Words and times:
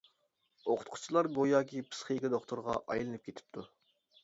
ئوقۇتقۇچىلار 0.69 1.29
گوياكى 1.35 1.83
پىسخىكا 1.91 2.33
دوختۇرىغا 2.37 2.81
ئايلىنىپ 2.83 3.31
كېتىپتۇ. 3.31 3.71